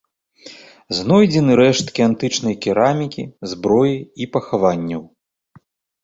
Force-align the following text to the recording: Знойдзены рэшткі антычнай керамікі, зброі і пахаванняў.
Знойдзены 0.99 1.57
рэшткі 1.59 1.99
антычнай 2.09 2.55
керамікі, 2.65 3.25
зброі 3.51 3.95
і 4.25 4.29
пахаванняў. 4.39 5.03